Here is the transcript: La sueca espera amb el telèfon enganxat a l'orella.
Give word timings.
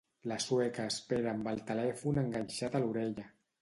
La 0.29 0.37
sueca 0.45 0.85
espera 0.93 1.31
amb 1.35 1.51
el 1.53 1.63
telèfon 1.71 2.21
enganxat 2.27 2.77
a 2.77 2.85
l'orella. 2.87 3.33